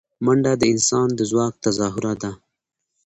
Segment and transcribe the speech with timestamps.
[0.25, 2.31] منډه د انسان د ځواک تظاهره ده